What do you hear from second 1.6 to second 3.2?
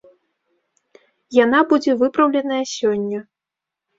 будзе выпраўленая сёння.